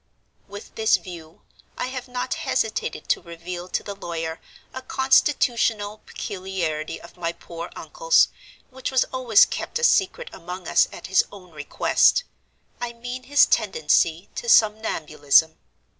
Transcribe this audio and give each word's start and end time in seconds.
"With 0.47 0.73
this 0.73 0.97
view, 0.97 1.43
I 1.77 1.85
have 1.89 2.07
not 2.07 2.33
hesitated 2.33 3.07
to 3.09 3.21
reveal 3.21 3.69
to 3.69 3.83
the 3.83 3.93
lawyer 3.93 4.41
a 4.73 4.81
constitutional 4.81 5.99
peculiarity 6.07 6.99
of 6.99 7.17
my 7.17 7.31
poor 7.31 7.69
uncle's, 7.75 8.29
which 8.71 8.89
was 8.89 9.03
always 9.13 9.45
kept 9.45 9.77
a 9.77 9.83
secret 9.83 10.31
among 10.33 10.67
us 10.67 10.87
at 10.91 11.05
his 11.05 11.23
own 11.31 11.51
request—I 11.51 12.93
mean 12.93 13.25
his 13.25 13.45
tendency 13.45 14.29
to 14.33 14.49
somnambulism. 14.49 15.59